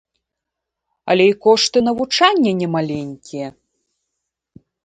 [1.13, 3.47] Але і кошты навучання немаленькія.